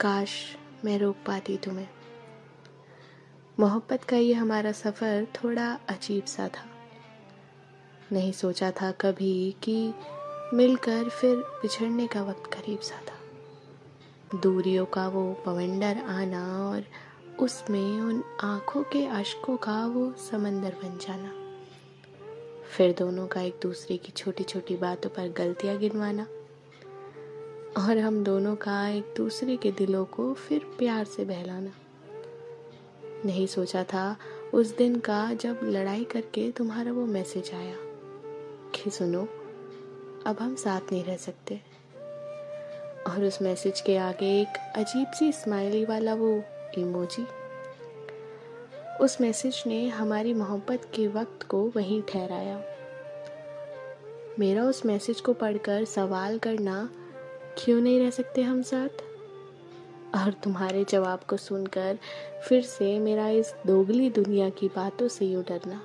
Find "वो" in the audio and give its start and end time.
15.08-15.32, 19.86-20.12, 36.92-37.06, 46.14-46.42